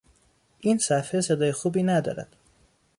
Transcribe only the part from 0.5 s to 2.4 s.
این صفحه صدای خوبی ندارد.